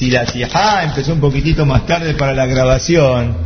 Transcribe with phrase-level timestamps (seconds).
[0.00, 3.36] Si la Sijá empezó un poquitito más tarde para la grabación,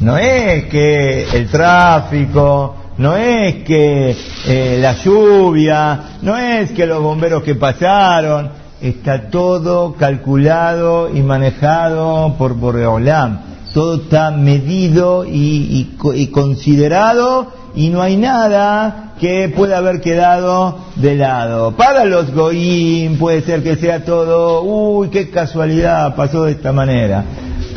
[0.00, 4.14] no es que el tráfico, no es que
[4.46, 8.50] eh, la lluvia, no es que los bomberos que pasaron,
[8.82, 13.51] está todo calculado y manejado por Boreolam.
[13.72, 15.96] Todo está medido y,
[16.30, 21.72] considerado y no hay nada que pueda haber quedado de lado.
[21.72, 27.24] Para los goyim puede ser que sea todo, uy, qué casualidad, pasó de esta manera.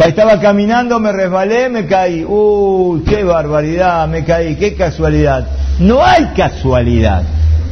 [0.04, 2.25] Estaba caminando, me resbalé, me caí.
[2.28, 5.48] Uy, qué barbaridad, me caí, qué casualidad.
[5.79, 7.23] No hay casualidad.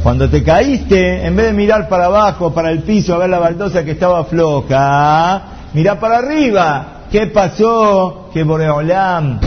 [0.02, 3.38] Cuando te caíste, en vez de mirar para abajo, para el piso, a ver la
[3.38, 5.42] baldosa que estaba floja,
[5.74, 6.93] mira para arriba.
[7.14, 8.28] ¿Qué pasó?
[8.34, 9.38] Que Boreolam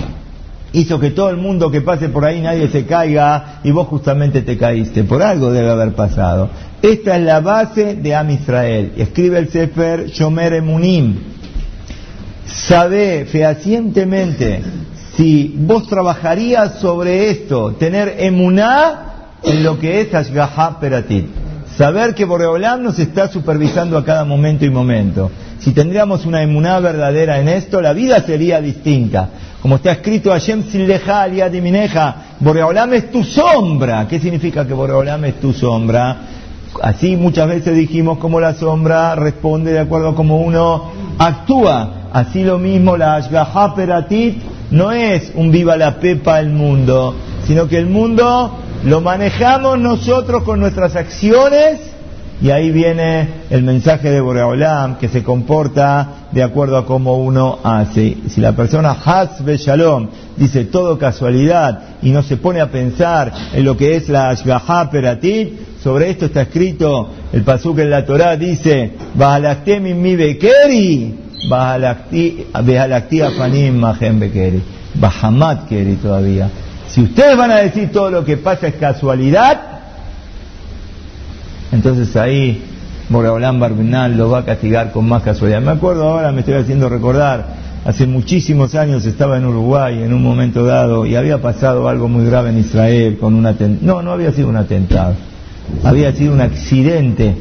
[0.72, 4.42] hizo que todo el mundo que pase por ahí nadie se caiga y vos justamente
[4.42, 5.04] te caíste.
[5.04, 6.50] Por algo debe haber pasado.
[6.82, 8.94] Esta es la base de Am Israel.
[8.96, 11.16] Escribe el Sefer Shomer Emunim.
[12.46, 14.62] Sabe fehacientemente
[15.18, 21.47] si vos trabajarías sobre esto, tener emuná en lo que es Ashgaha Peratit.
[21.78, 25.30] Saber que Boreolam nos está supervisando a cada momento y momento.
[25.60, 29.30] Si tendríamos una emuná verdadera en esto, la vida sería distinta.
[29.62, 34.08] Como está escrito, Hashem Sileja Mineja, Boreolam es tu sombra.
[34.08, 36.18] ¿Qué significa que Boreolam es tu sombra?
[36.82, 42.10] Así muchas veces dijimos como la sombra responde de acuerdo a cómo uno actúa.
[42.12, 44.42] Así lo mismo la Ashgaha Peratit
[44.72, 50.44] no es un viva la pepa al mundo, sino que el mundo lo manejamos nosotros
[50.44, 51.80] con nuestras acciones
[52.40, 57.58] y ahí viene el mensaje de Boreolam que se comporta de acuerdo a cómo uno
[57.64, 58.16] hace.
[58.30, 63.66] Si la persona Hasbe Shalom dice todo casualidad y no se pone a pensar en
[63.66, 68.36] lo que es la Ashgaha Peratit, sobre esto está escrito el pasuk en la Torah
[68.36, 71.16] dice mi bekeri
[71.50, 74.62] Bahalakti afanim mahem bekeri
[74.96, 76.50] Bahamat keri todavía.
[76.90, 79.60] Si ustedes van a decir todo lo que pasa es casualidad,
[81.72, 82.64] entonces ahí
[83.10, 85.62] Moraolán Barbinal lo va a castigar con más casualidad.
[85.62, 87.46] Me acuerdo ahora, me estoy haciendo recordar,
[87.86, 92.26] hace muchísimos años estaba en Uruguay en un momento dado y había pasado algo muy
[92.26, 93.86] grave en Israel con un atentado.
[93.86, 95.16] No, no había sido un atentado,
[95.84, 97.36] había sido un accidente.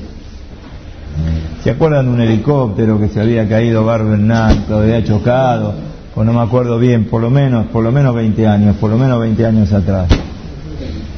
[1.62, 5.74] ¿Se acuerdan de un helicóptero que se había caído Barbernal, que había chocado?
[6.16, 8.96] Pues no me acuerdo bien, por lo menos, por lo menos 20 años, por lo
[8.96, 10.08] menos 20 años atrás.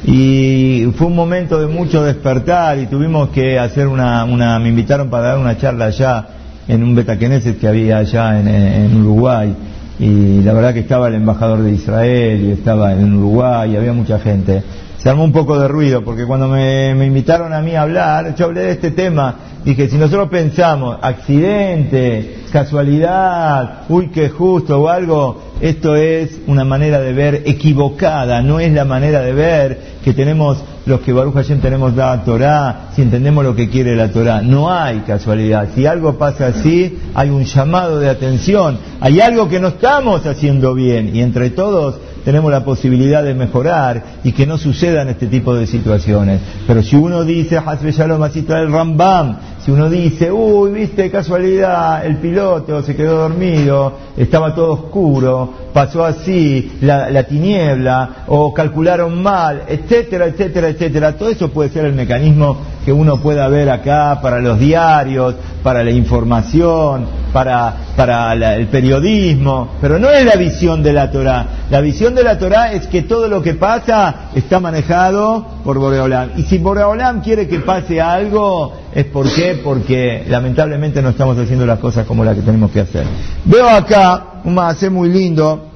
[0.03, 5.09] Y fue un momento de mucho despertar y tuvimos que hacer una, una me invitaron
[5.09, 6.27] para dar una charla allá
[6.67, 9.55] en un betaqueneses que había allá en, Uruguay
[9.99, 13.93] y la verdad que estaba el embajador de Israel y estaba en Uruguay y había
[13.93, 14.63] mucha gente.
[15.01, 18.45] Se armó un poco de ruido porque cuando me, invitaron a mí a hablar, yo
[18.45, 25.53] hablé de este tema, dije, si nosotros pensamos accidente, casualidad, uy, qué justo o algo,
[25.61, 30.61] esto es una manera de ver equivocada, no es la manera de ver que tenemos
[30.85, 34.41] los que Baruch Hashem tenemos la Torah, si entendemos lo que quiere la Torah.
[34.41, 35.69] No hay casualidad.
[35.75, 40.73] Si algo pasa así, hay un llamado de atención, hay algo que no estamos haciendo
[40.73, 45.55] bien y entre todos tenemos la posibilidad de mejorar y que no sucedan este tipo
[45.55, 46.41] de situaciones.
[46.67, 51.11] Pero si uno dice, Hasbe Shalom, así trae el Rambam, si uno dice, uy, viste,
[51.11, 58.53] casualidad, el piloto se quedó dormido, estaba todo oscuro, pasó así, la, la, tiniebla, o
[58.53, 61.17] calcularon mal, etcétera, etcétera, etcétera.
[61.17, 62.57] Todo eso puede ser el mecanismo
[62.89, 69.73] que uno pueda ver acá para los diarios, para la información, para, para el periodismo,
[69.79, 71.45] pero no es la visión de la Torah.
[71.69, 76.31] La visión de la Torah es que todo lo que pasa está manejado por Boreolam.
[76.37, 79.61] Y si Boreolam quiere que pase algo, es por qué?
[79.63, 83.05] Porque lamentablemente no estamos haciendo las cosas como las que tenemos que hacer.
[83.45, 85.68] Veo acá un hace muy lindo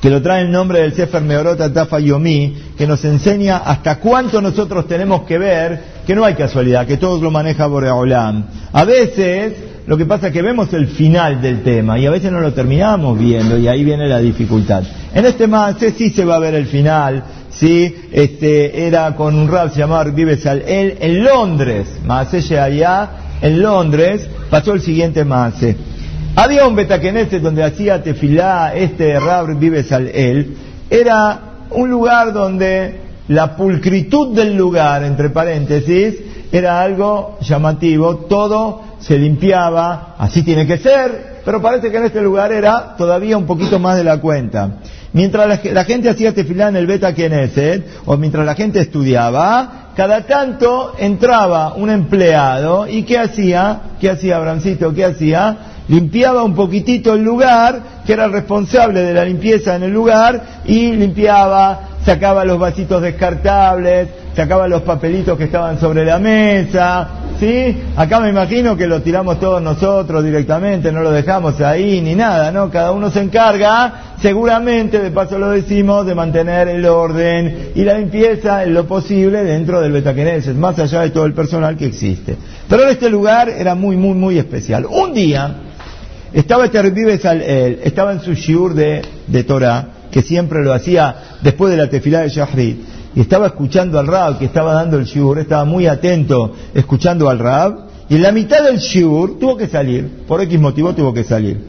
[0.00, 4.40] que lo trae el nombre del Sefer Meorota Tafa Yomi, que nos enseña hasta cuánto
[4.40, 8.44] nosotros tenemos que ver que no hay casualidad, que todo lo maneja Boreolam.
[8.72, 9.52] A veces
[9.86, 12.52] lo que pasa es que vemos el final del tema y a veces no lo
[12.54, 14.84] terminamos viendo y ahí viene la dificultad.
[15.12, 19.48] En este Maase sí se va a ver el final, sí, este, era con un
[19.48, 23.10] rap llamado Vives al él en Londres, Maase allá,
[23.42, 25.76] en Londres, pasó el siguiente Maase.
[26.36, 30.56] Había un betaquenese donde hacía tefilá, este Rab Vives al él,
[30.88, 31.40] era
[31.70, 36.14] un lugar donde la pulcritud del lugar, entre paréntesis,
[36.52, 42.22] era algo llamativo, todo se limpiaba, así tiene que ser, pero parece que en este
[42.22, 44.78] lugar era todavía un poquito más de la cuenta.
[45.12, 47.12] Mientras la, gente hacía tefilá en el Beta
[48.06, 53.80] o mientras la gente estudiaba, cada tanto entraba un empleado y ¿qué hacía?
[54.00, 54.94] ¿Qué hacía Abrancito?
[54.94, 55.56] ¿Qué hacía?
[55.88, 60.60] Limpiaba un poquitito el lugar, que era el responsable de la limpieza en el lugar,
[60.64, 67.76] y limpiaba, sacaba los vasitos descartables, sacaba los papelitos que estaban sobre la mesa, ¿sí?
[67.96, 72.52] Acá me imagino que lo tiramos todos nosotros directamente, no lo dejamos ahí ni nada,
[72.52, 72.70] ¿no?
[72.70, 77.98] Cada uno se encarga, seguramente, de paso lo decimos, de mantener el orden y la
[77.98, 82.36] limpieza en lo posible dentro del Betaqueneses, más allá de todo el personal que existe.
[82.68, 84.86] Pero en este lugar era muy, muy, muy especial.
[84.86, 85.54] Un día,
[86.32, 91.76] estaba este estaba en su shiur de, de Torah, que siempre lo hacía después de
[91.76, 92.76] la tefilá de Shahrid,
[93.14, 97.38] y estaba escuchando al Rab que estaba dando el shiur, estaba muy atento escuchando al
[97.38, 101.24] Rab, y en la mitad del shiur tuvo que salir, por X motivo tuvo que
[101.24, 101.60] salir.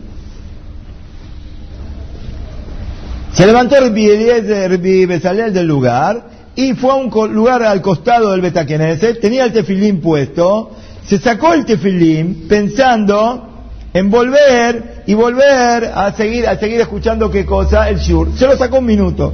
[3.33, 9.21] Se levantó Rabbi Besalel del lugar y fue a un lugar al costado del Betakeneset,
[9.21, 10.71] tenía el tefilín puesto,
[11.05, 13.50] se sacó el tefilín pensando
[13.93, 18.31] en volver y volver a seguir, a seguir escuchando qué cosa, el shiur.
[18.35, 19.33] Se lo sacó un minuto.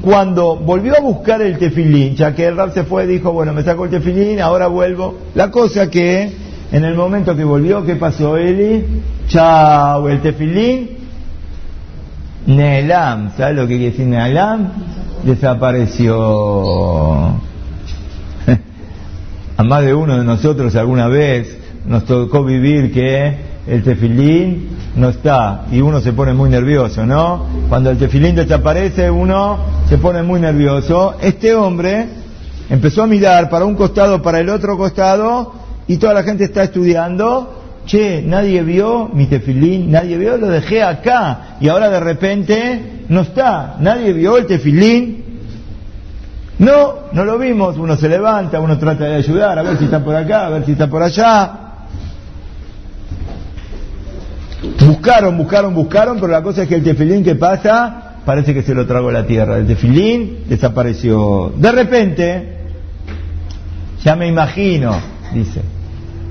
[0.00, 3.62] Cuando volvió a buscar el tefilín, ya que el rap se fue, dijo, bueno, me
[3.62, 5.18] saco el tefilín, ahora vuelvo.
[5.34, 6.30] La cosa que,
[6.72, 8.84] en el momento que volvió, ¿qué pasó, Eli?
[9.28, 10.96] Chao, el tefilín.
[12.46, 14.70] Nelam, ¿sabes lo que quiere decir Nelam?
[15.24, 16.16] Desapareció.
[19.56, 25.08] A más de uno de nosotros alguna vez nos tocó vivir que el tefilín no
[25.08, 27.46] está y uno se pone muy nervioso, ¿no?
[27.68, 29.58] Cuando el tefilín desaparece uno
[29.88, 31.16] se pone muy nervioso.
[31.20, 32.06] Este hombre
[32.70, 35.52] empezó a mirar para un costado, para el otro costado
[35.88, 37.62] y toda la gente está estudiando.
[37.86, 43.20] Che, nadie vio mi tefilín, nadie vio, lo dejé acá y ahora de repente no
[43.20, 45.24] está, nadie vio el tefilín.
[46.58, 50.02] No, no lo vimos, uno se levanta, uno trata de ayudar, a ver si está
[50.02, 51.65] por acá, a ver si está por allá.
[54.86, 58.74] Buscaron, buscaron, buscaron, pero la cosa es que el tefilín que pasa parece que se
[58.74, 59.56] lo tragó la tierra.
[59.56, 61.52] El tefilín desapareció.
[61.56, 62.58] De repente,
[64.04, 64.96] ya me imagino,
[65.34, 65.62] dice,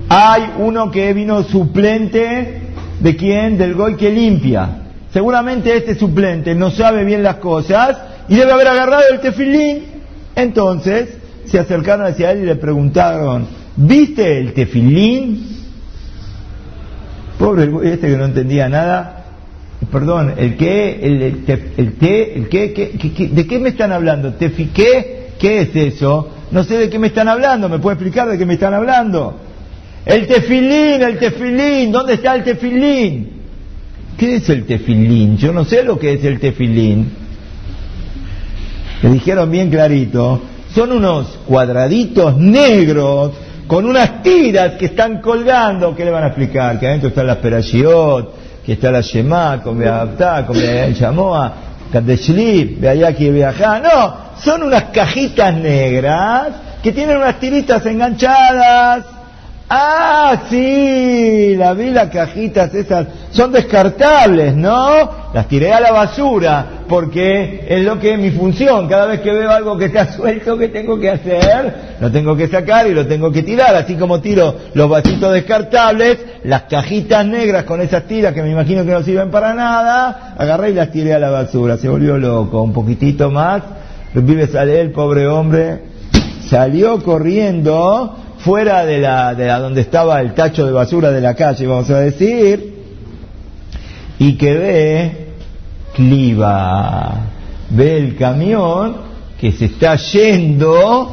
[0.07, 2.62] hay uno que vino suplente
[3.00, 3.57] de quién?
[3.57, 4.84] Del Goy que limpia.
[5.12, 7.98] Seguramente este suplente no sabe bien las cosas
[8.30, 9.84] y debe haber agarrado el tefilín.
[10.36, 11.10] Entonces
[11.46, 15.55] se acercaron hacia él y le preguntaron, ¿viste el tefilín?
[17.46, 19.26] Pobre este que no entendía nada.
[19.92, 21.00] Perdón, ¿el qué?
[21.00, 21.44] ¿El, el,
[21.78, 22.34] el qué?
[22.34, 24.34] ¿El qué, qué, ¿De qué me están hablando?
[24.34, 25.28] ¿Tefi qué?
[25.38, 26.28] ¿Qué es eso?
[26.50, 27.70] No sé de qué me están hablando.
[27.70, 29.40] ¿Me puede explicar de qué me están hablando?
[30.08, 31.92] El tefilín, el tefilín.
[31.92, 33.30] ¿Dónde está el tefilín?
[34.18, 35.38] ¿Qué es el tefilín?
[35.38, 37.12] Yo no sé lo que es el tefilín.
[39.04, 40.42] Le dijeron bien clarito.
[40.74, 43.34] Son unos cuadraditos negros
[43.68, 46.80] con unas tiras que están colgando, ¿qué le van a explicar?
[46.80, 51.54] Que adentro está la Perashiot, que está la Shema, con Beabtá, con Yamoa,
[51.92, 53.80] Kadeshlip, Beayaki y Beajá.
[53.80, 56.48] No, son unas cajitas negras
[56.84, 59.06] que tienen unas tiritas enganchadas
[59.68, 65.10] Ah, sí, la vi las cajitas esas, son descartables, ¿no?
[65.34, 68.88] Las tiré a la basura, porque es lo que es mi función.
[68.88, 71.96] Cada vez que veo algo que está suelto, ¿qué tengo que hacer?
[72.00, 76.20] Lo tengo que sacar y lo tengo que tirar, así como tiro los vasitos descartables,
[76.44, 80.70] las cajitas negras con esas tiras que me imagino que no sirven para nada, agarré
[80.70, 81.78] y las tiré a la basura.
[81.78, 83.63] Se volvió loco, un poquitito más.
[84.13, 85.82] Vive sale el pobre hombre,
[86.48, 91.34] salió corriendo fuera de la, de la donde estaba el tacho de basura de la
[91.34, 92.75] calle, vamos a decir,
[94.20, 95.28] y que ve
[95.96, 97.12] cliva,
[97.72, 98.98] ve el camión
[99.42, 101.12] que se está yendo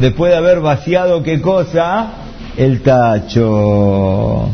[0.00, 2.12] después de haber vaciado qué cosa,
[2.56, 4.48] el tacho.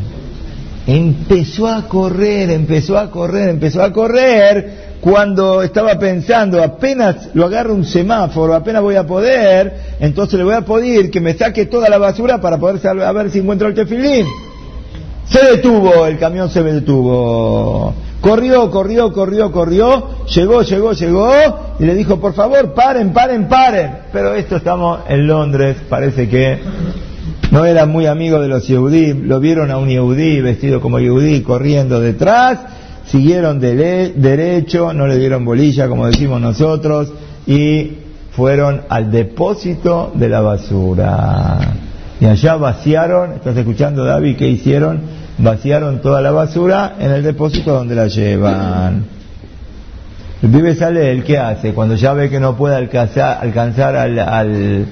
[0.86, 7.72] Empezó a correr, empezó a correr, empezó a correr cuando estaba pensando, apenas lo agarro
[7.72, 11.88] un semáforo, apenas voy a poder, entonces le voy a pedir que me saque toda
[11.88, 14.26] la basura para poder a ver si encuentro el tefilín.
[15.28, 17.94] Se detuvo, el camión se detuvo.
[18.20, 21.30] Corrió, corrió, corrió, corrió, llegó, llegó, llegó
[21.78, 23.98] y le dijo, por favor, paren, paren, paren.
[24.12, 26.58] Pero esto estamos en Londres, parece que
[27.52, 31.42] no era muy amigo de los yehudí, lo vieron a un yehudí vestido como yehudí
[31.42, 32.58] corriendo detrás
[33.06, 37.12] siguieron derecho, no le dieron bolilla, como decimos nosotros,
[37.46, 37.92] y
[38.32, 41.58] fueron al depósito de la basura.
[42.20, 45.26] Y allá vaciaron, estás escuchando David, ¿qué hicieron?
[45.38, 49.04] vaciaron toda la basura en el depósito donde la llevan.
[50.42, 51.72] El pibe sale, ¿el qué hace?
[51.72, 54.86] Cuando ya ve que no puede alcanzar, alcanzar al, al,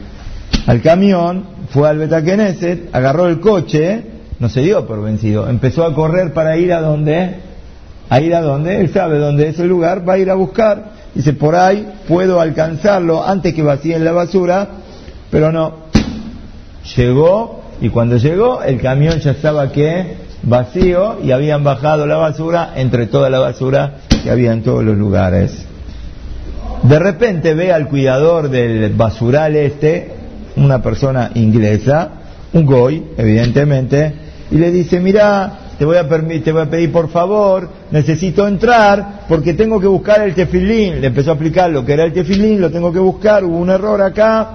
[0.66, 4.02] al, camión, fue al Betakeneset, agarró el coche,
[4.38, 7.36] no se dio por vencido, empezó a correr para ir a donde,
[8.14, 10.84] a ir a donde, él sabe dónde es el lugar, va a ir a buscar,
[11.16, 14.68] dice, por ahí puedo alcanzarlo antes que vacíen la basura,
[15.32, 15.84] pero no.
[16.96, 22.74] Llegó, y cuando llegó, el camión ya estaba que vacío y habían bajado la basura
[22.76, 25.66] entre toda la basura que había en todos los lugares.
[26.84, 30.12] De repente ve al cuidador del basural este,
[30.54, 32.10] una persona inglesa,
[32.52, 34.14] un goy, evidentemente,
[34.52, 39.24] y le dice, mira, te voy a, te voy a pedir por favor, necesito entrar
[39.28, 41.00] porque tengo que buscar el tefilín.
[41.00, 43.70] Le empezó a explicar lo que era el tefilín, lo tengo que buscar, hubo un
[43.70, 44.50] error acá.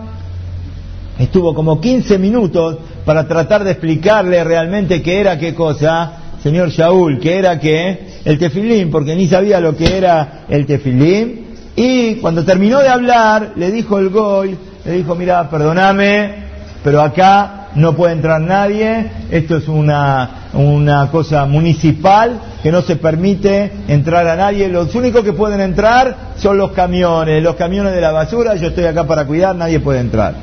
[1.17, 7.19] Estuvo como 15 minutos para tratar de explicarle realmente qué era qué cosa, señor Shaul,
[7.19, 11.47] qué era qué, el tefilín, porque ni sabía lo que era el tefilín.
[11.75, 16.35] Y cuando terminó de hablar, le dijo el goy, le dijo, mira, perdóname,
[16.81, 22.95] pero acá no puede entrar nadie, esto es una, una cosa municipal que no se
[22.95, 28.01] permite entrar a nadie, los únicos que pueden entrar son los camiones, los camiones de
[28.01, 30.33] la basura, yo estoy acá para cuidar, nadie puede entrar.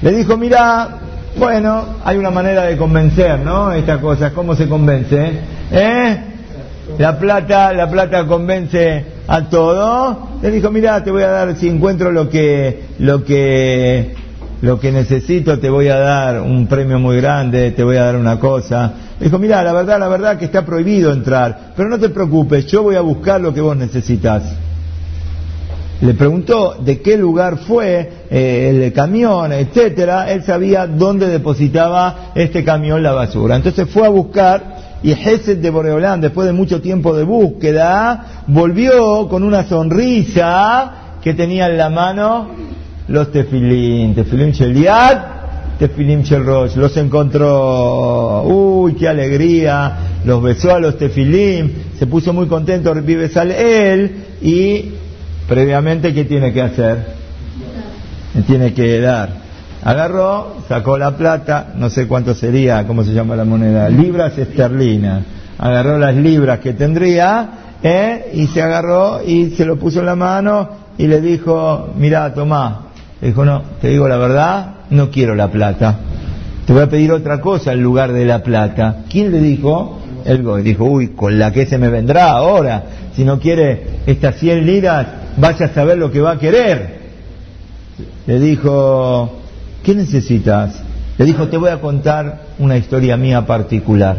[0.00, 0.98] Le dijo, mira,
[1.36, 3.72] bueno, hay una manera de convencer, ¿no?
[3.72, 5.32] Estas cosas, ¿cómo se convence?
[5.70, 6.18] ¿Eh?
[6.98, 10.28] La plata, la plata convence a todo.
[10.42, 14.14] Le dijo, mira, te voy a dar, si encuentro lo que, lo que,
[14.62, 18.16] lo que necesito, te voy a dar un premio muy grande, te voy a dar
[18.16, 18.92] una cosa.
[19.18, 22.66] Le dijo, mira, la verdad, la verdad que está prohibido entrar, pero no te preocupes,
[22.66, 24.44] yo voy a buscar lo que vos necesitas
[26.02, 32.64] le preguntó de qué lugar fue eh, el camión, etcétera, él sabía dónde depositaba este
[32.64, 33.54] camión la basura.
[33.54, 39.28] Entonces fue a buscar y Gesed de Boreolán, después de mucho tiempo de búsqueda, volvió
[39.28, 42.48] con una sonrisa que tenía en la mano
[43.12, 50.96] los tefilín, tefilín Sheliat, tefilín Shelrosh, los encontró, uy, qué alegría, los besó a los
[50.96, 54.92] tefilín, se puso muy contento, vive sale él y
[55.46, 57.06] previamente, ¿qué tiene que hacer?
[58.46, 59.42] Tiene que dar.
[59.84, 63.90] Agarró, sacó la plata, no sé cuánto sería, ¿cómo se llama la moneda?
[63.90, 65.22] Libras esterlinas.
[65.58, 68.30] Agarró las libras que tendría, ¿eh?
[68.32, 72.91] y se agarró y se lo puso en la mano y le dijo, mira, tomá.
[73.22, 75.96] Le dijo, no, te digo la verdad, no quiero la plata.
[76.66, 79.04] Te voy a pedir otra cosa en lugar de la plata.
[79.08, 80.00] ¿Quién le dijo?
[80.24, 80.62] El goy.
[80.62, 82.82] Dijo, uy, con la que se me vendrá ahora.
[83.14, 87.00] Si no quiere estas 100 liras, vaya a saber lo que va a querer.
[88.26, 89.38] Le dijo,
[89.84, 90.82] ¿qué necesitas?
[91.16, 94.16] Le dijo, te voy a contar una historia mía particular.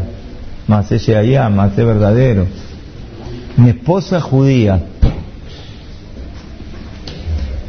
[0.67, 2.48] Más ella allá, más es verdadero.
[3.57, 4.79] Mi esposa judía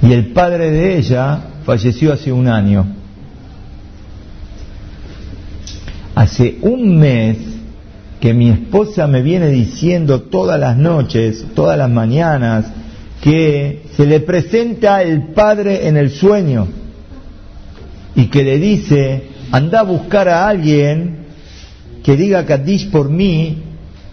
[0.05, 2.87] y el padre de ella falleció hace un año.
[6.15, 7.39] Hace un mes
[8.21, 12.67] que mi esposa me viene diciendo todas las noches, todas las mañanas,
[13.23, 16.69] que se le presenta el padre en el sueño
[18.15, 21.25] y que le dice, anda a buscar a alguien
[22.03, 23.63] que diga Kaddish por mí,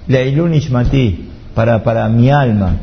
[0.08, 2.78] Leilunish Mati, para, para mi alma.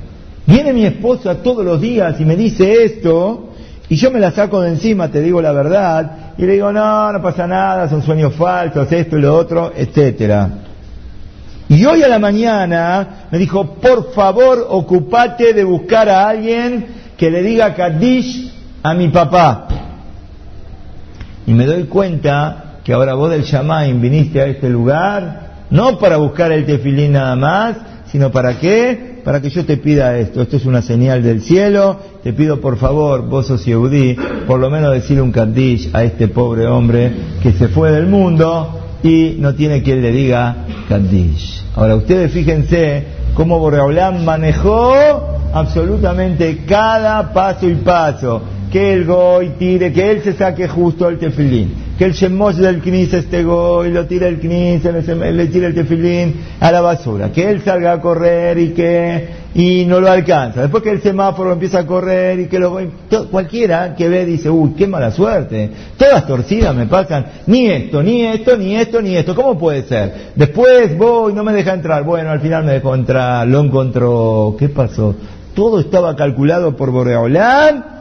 [0.49, 3.51] Viene mi esposa todos los días y me dice esto,
[3.87, 7.13] y yo me la saco de encima, te digo la verdad, y le digo, no,
[7.13, 10.49] no pasa nada, son sueños falsos, esto y lo otro, etcétera.
[11.69, 16.87] Y hoy a la mañana me dijo, por favor, ocupate de buscar a alguien
[17.19, 18.51] que le diga Kaddish
[18.83, 19.69] a mi papá.
[21.47, 26.17] Y me doy cuenta que ahora vos del Shamaim viniste a este lugar, no para
[26.17, 27.77] buscar el tefilín nada más,
[28.11, 29.18] sino para qué?
[29.29, 30.41] Para que yo te pida esto.
[30.41, 31.99] Esto es una señal del cielo.
[32.23, 34.17] Te pido por favor, vos sos Yehudí,
[34.47, 38.81] por lo menos decir un Kaddish a este pobre hombre que se fue del mundo
[39.03, 41.63] y no tiene quien le diga Kaddish.
[41.77, 43.05] Ahora ustedes fíjense
[43.35, 44.95] cómo Boreolam manejó
[45.53, 48.41] absolutamente cada paso y paso.
[48.73, 51.88] Que el goy tire, que él se saque justo el tefilín.
[51.99, 56.35] Que el shemosh del knis este goy lo tire el knis, le tire el tefilín
[56.61, 57.33] a la basura.
[57.33, 60.63] Que él salga a correr y que y no lo alcanza.
[60.63, 62.79] Después que el semáforo empieza a correr y que lo
[63.33, 65.71] cualquiera que ve dice, uy, qué mala suerte.
[65.97, 69.35] Todas torcidas me pasan, ni esto, ni esto, ni esto, ni esto.
[69.35, 70.33] ¿Cómo puede ser?
[70.37, 72.05] Después voy, no me deja entrar.
[72.05, 74.55] Bueno, al final me dejó entrar, lo encontró.
[74.57, 75.17] ¿Qué pasó?
[75.55, 77.98] Todo estaba calculado por Boreolán.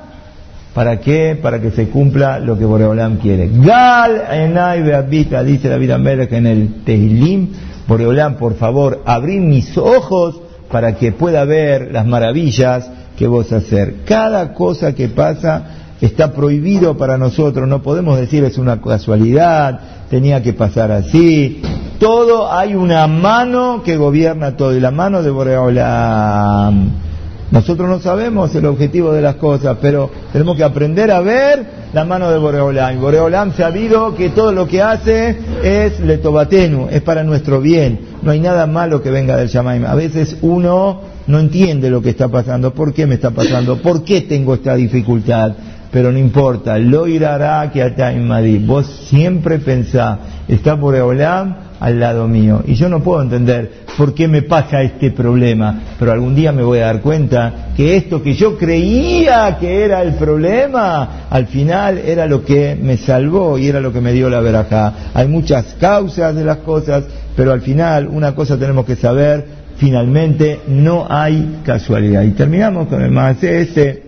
[0.78, 1.36] ¿Para qué?
[1.42, 3.50] Para que se cumpla lo que Boreolán quiere.
[3.52, 7.50] Gal enay beabita, dice David Amérez en el Tehilim
[7.88, 14.04] Boreolán, por favor, abrí mis ojos para que pueda ver las maravillas que vos hacer.
[14.06, 19.80] Cada cosa que pasa está prohibido para nosotros, no podemos decir es una casualidad,
[20.12, 21.60] tenía que pasar así.
[21.98, 27.07] Todo hay una mano que gobierna todo y la mano de Boreolán.
[27.50, 32.04] Nosotros no sabemos el objetivo de las cosas, pero tenemos que aprender a ver la
[32.04, 33.00] mano de Boreolam.
[33.00, 38.00] Boreolam sabido que todo lo que hace es letobatenu, es para nuestro bien.
[38.22, 39.86] No hay nada malo que venga del Shamaim.
[39.86, 42.74] A veces uno no entiende lo que está pasando.
[42.74, 43.78] ¿Por qué me está pasando?
[43.78, 45.54] ¿Por qué tengo esta dificultad?
[45.90, 48.58] Pero no importa, lo irá que Madi.
[48.60, 52.62] Vos siempre pensá, está Boreolam al lado mío.
[52.66, 56.62] Y yo no puedo entender por qué me pasa este problema, pero algún día me
[56.62, 61.98] voy a dar cuenta que esto que yo creía que era el problema, al final
[61.98, 65.12] era lo que me salvó y era lo que me dio la verajá.
[65.16, 69.46] Hay muchas causas de las cosas, pero al final una cosa tenemos que saber,
[69.78, 72.22] finalmente no hay casualidad.
[72.22, 74.04] Y terminamos con el más este.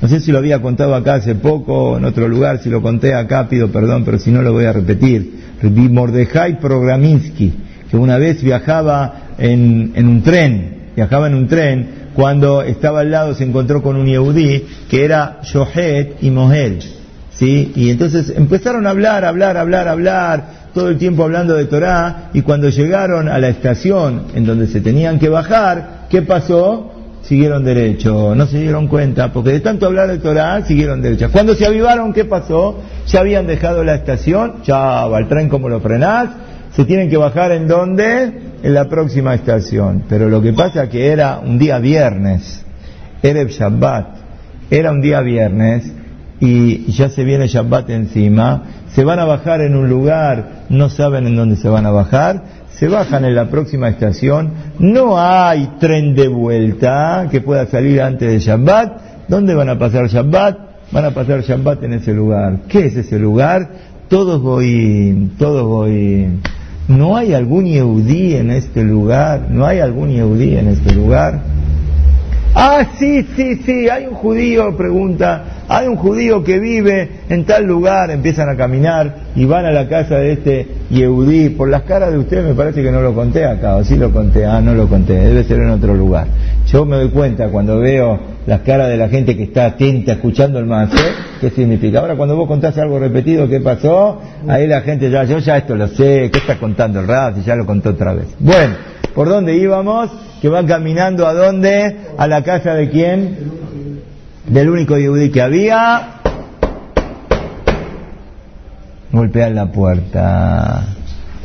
[0.00, 3.14] No sé si lo había contado acá hace poco, en otro lugar, si lo conté
[3.14, 5.44] acá pido perdón, pero si no lo voy a repetir.
[5.62, 7.52] Mordejai Programinsky,
[7.98, 13.44] una vez viajaba en, un tren, viajaba en un tren, cuando estaba al lado se
[13.44, 16.80] encontró con un yehudí que era Yohet y Mohel,
[17.32, 17.72] ¿sí?
[17.74, 22.42] Y entonces empezaron a hablar, hablar, hablar, hablar, todo el tiempo hablando de Torah, y
[22.42, 26.90] cuando llegaron a la estación en donde se tenían que bajar, ¿qué pasó?
[27.22, 31.30] Siguieron derecho, no se dieron cuenta, porque de tanto hablar de Torah, siguieron derecho.
[31.32, 32.80] Cuando se avivaron, ¿qué pasó?
[33.06, 36.28] Ya habían dejado la estación, chava, el tren como lo frenás,
[36.74, 38.32] se tienen que bajar en dónde?
[38.62, 40.04] En la próxima estación.
[40.08, 42.64] Pero lo que pasa que era un día viernes,
[43.22, 44.06] era el Shabbat,
[44.70, 45.90] era un día viernes
[46.40, 48.62] y ya se viene Shabbat encima,
[48.92, 52.42] se van a bajar en un lugar, no saben en dónde se van a bajar,
[52.70, 58.30] se bajan en la próxima estación, no hay tren de vuelta que pueda salir antes
[58.30, 60.74] de Shabbat, ¿dónde van a pasar Shabbat?
[60.94, 62.60] van a pasar Shabbat en ese lugar.
[62.68, 63.68] ¿Qué es ese lugar?
[64.08, 66.28] Todos voy, todos voy.
[66.88, 69.48] ¿No hay algún Yehudí en este lugar?
[69.50, 71.40] ¿No hay algún Yehudí en este lugar?
[72.56, 77.64] Ah, sí, sí, sí, hay un judío, pregunta, hay un judío que vive en tal
[77.64, 81.48] lugar, empiezan a caminar y van a la casa de este Yehudí.
[81.50, 84.12] Por las caras de ustedes me parece que no lo conté acá, o sí lo
[84.12, 86.28] conté, ah, no lo conté, debe ser en otro lugar.
[86.68, 90.60] Yo me doy cuenta cuando veo las caras de la gente que está atenta escuchando
[90.60, 90.90] el más,
[91.40, 91.98] ¿qué significa?
[91.98, 94.20] Ahora cuando vos contás algo repetido, ¿qué pasó?
[94.46, 97.36] Ahí la gente ya, yo ya esto lo sé, ¿qué está contando el rap?
[97.36, 98.28] Y ya lo contó otra vez.
[98.38, 98.74] Bueno,
[99.14, 100.10] ¿por dónde íbamos?
[100.40, 101.96] Que van caminando a dónde?
[102.18, 103.38] A la casa de quién?
[104.46, 106.20] Del único yudí que había.
[109.10, 110.84] Golpean la puerta.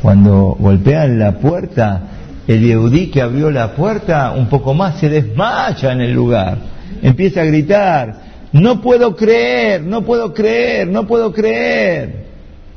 [0.02, 2.02] Cuando golpean la puerta,
[2.48, 6.58] el Yehudí que abrió la puerta un poco más se desmaya en el lugar.
[7.02, 8.14] Empieza a gritar,
[8.52, 12.24] no puedo creer, no puedo creer, no puedo creer.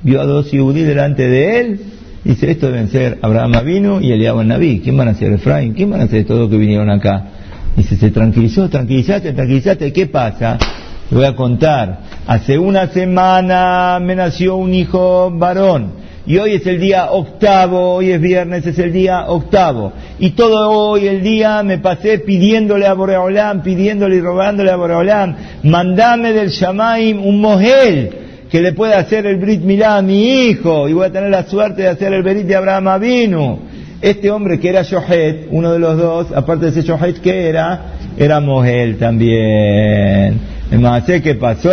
[0.02, 1.80] Vio a dos Yehudí delante de él.
[2.24, 4.80] Dice, esto deben ser Abraham Avino y Eliab Naví.
[4.80, 5.74] ¿Quién van a ser Efraín?
[5.74, 7.26] ¿Quién van a ser estos dos que vinieron acá?
[7.76, 9.92] Dice, se tranquilizó, tranquilizaste, tranquilizaste.
[9.92, 10.58] ¿Qué pasa?
[11.12, 12.00] Le voy a contar.
[12.26, 18.12] Hace una semana me nació un hijo varón y hoy es el día octavo, hoy
[18.12, 19.92] es viernes, es el día octavo.
[20.20, 25.36] Y todo hoy el día me pasé pidiéndole a Boreolam, pidiéndole y rogándole a Boreolam,
[25.64, 28.23] mandame del Shamaim un mohel
[28.54, 31.42] que le pueda hacer el Brit Milá a mi hijo y voy a tener la
[31.46, 33.62] suerte de hacer el Berit de Abraham Avinu.
[34.00, 37.94] Este hombre que era Shohet, uno de los dos, aparte de ese Shohet que era,
[38.16, 40.40] era Mohel también.
[40.70, 41.72] El ¿qué pasó?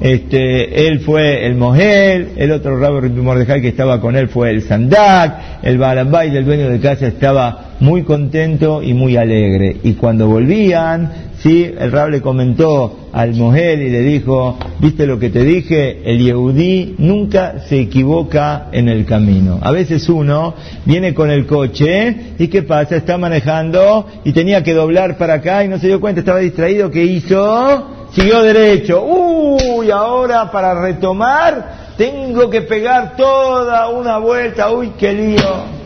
[0.00, 4.62] este, él fue el Mohel, el otro rabo Mordejai que estaba con él fue el
[4.62, 9.76] Sandak, el Balambay del dueño de casa estaba muy contento y muy alegre.
[9.82, 15.18] Y cuando volvían, sí, el rab le comentó al Mohel y le dijo, viste lo
[15.18, 19.58] que te dije, el Yehudí nunca se equivoca en el camino.
[19.62, 22.96] A veces uno viene con el coche y ¿qué pasa?
[22.96, 26.90] Está manejando y tenía que doblar para acá y no se dio cuenta, estaba distraído,
[26.90, 27.98] ¿qué hizo?
[28.12, 29.02] siguió derecho.
[29.04, 34.70] Uy, ahora para retomar tengo que pegar toda una vuelta.
[34.70, 35.78] Uy, qué lío.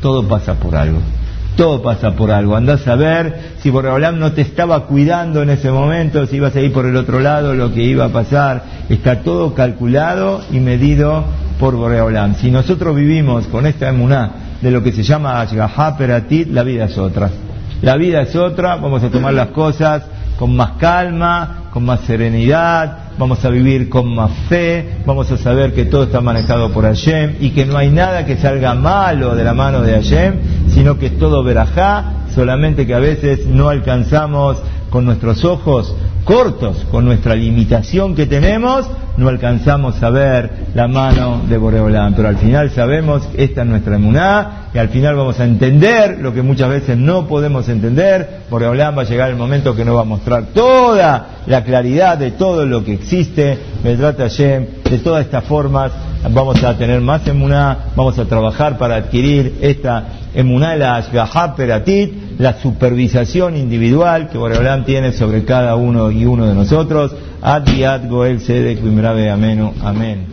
[0.00, 0.98] Todo pasa por algo.
[1.58, 2.54] Todo pasa por algo.
[2.54, 6.60] Andás a ver si Boreolam no te estaba cuidando en ese momento, si ibas a
[6.60, 8.62] ir por el otro lado, lo que iba a pasar.
[8.88, 11.24] Está todo calculado y medido
[11.58, 12.36] por Boreolam.
[12.36, 14.30] Si nosotros vivimos con esta emuná
[14.62, 17.28] de lo que se llama Ashgaha Peratit, la vida es otra.
[17.82, 20.04] La vida es otra, vamos a tomar las cosas
[20.38, 25.74] con más calma, con más serenidad, vamos a vivir con más fe, vamos a saber
[25.74, 29.42] que todo está manejado por Hashem y que no hay nada que salga malo de
[29.42, 30.34] la mano de Hashem,
[30.78, 34.58] sino que es todo verajá, solamente que a veces no alcanzamos
[34.90, 41.42] con nuestros ojos cortos, con nuestra limitación que tenemos, no alcanzamos a ver la mano
[41.48, 42.14] de Boreolán.
[42.14, 46.18] Pero al final sabemos que esta es nuestra emuná y al final vamos a entender
[46.20, 48.42] lo que muchas veces no podemos entender.
[48.48, 52.30] Boreolán va a llegar el momento que nos va a mostrar toda la claridad de
[52.30, 55.90] todo lo que existe, trata Hashem, de todas estas formas
[56.30, 60.04] vamos a tener más emuná, vamos a trabajar para adquirir esta
[60.34, 66.54] emuná, la peratit, la supervisación individual que Boreolán tiene sobre cada uno y uno de
[66.54, 67.14] nosotros.
[67.40, 67.66] Ad
[68.08, 68.80] Goel Sedek
[69.30, 69.74] Ameno.
[69.82, 70.26] Amén.